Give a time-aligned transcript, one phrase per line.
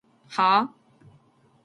[0.29, 0.69] はぁ？